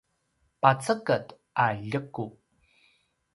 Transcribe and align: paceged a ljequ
paceged 0.61 1.25
a 1.65 1.67
ljequ 1.89 2.17